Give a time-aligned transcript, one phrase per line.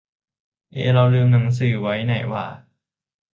[0.73, 2.45] เอ เราไปลืมหนังสือไว้ไหนหว่า